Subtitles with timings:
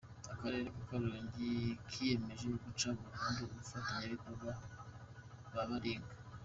[0.33, 1.49] Akarere ka Karongi
[1.89, 4.49] kiyemeje guca burundu abafatanyabikorwa
[5.53, 6.13] ba baringa